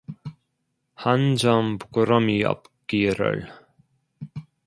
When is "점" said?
1.37-1.77